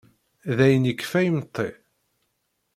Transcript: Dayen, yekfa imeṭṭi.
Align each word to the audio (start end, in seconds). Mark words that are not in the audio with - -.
Dayen, 0.57 0.87
yekfa 0.89 1.19
imeṭṭi. 1.27 1.69